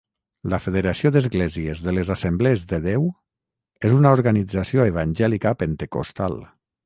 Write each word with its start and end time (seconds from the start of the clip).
La 0.51 0.57
federació 0.61 1.09
d'esglésies 1.15 1.81
de 1.87 1.93
les 1.97 2.09
assemblees 2.15 2.63
de 2.71 2.79
Déu 2.87 3.05
és 3.89 3.95
una 3.99 4.15
organització 4.19 4.87
evangèlica 4.95 5.53
pentecostal. 5.63 6.41